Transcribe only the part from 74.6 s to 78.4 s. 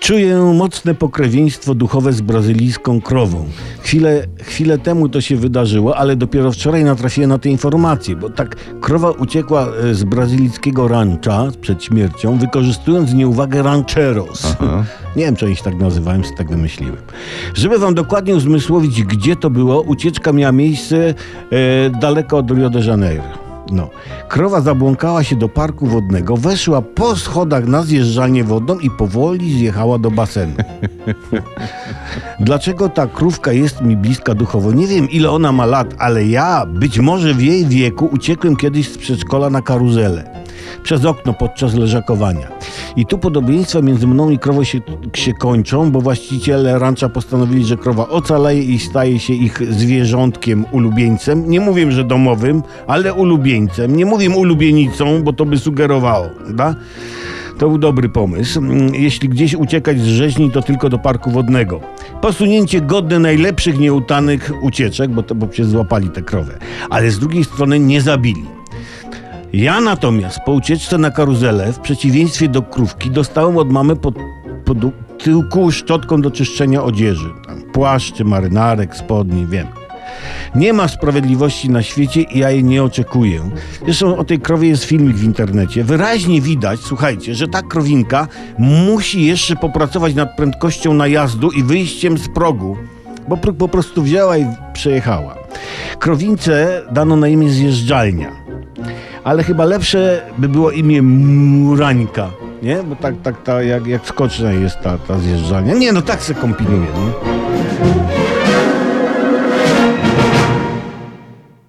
pod tyłku szczotką do czyszczenia odzieży. Tam płaszczy,